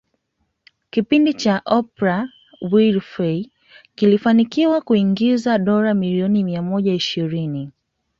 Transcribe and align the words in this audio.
Kipindi 0.91 1.29
hicho 1.31 1.39
cha 1.43 1.61
Oprah 1.65 2.27
Winfrey 2.71 3.51
kilifanikiwa 3.95 4.81
kuingiza 4.81 5.57
dola 5.57 5.93
milioni 5.93 6.43
mia 6.43 6.61
moja 6.61 6.93
ishirini 6.93 7.71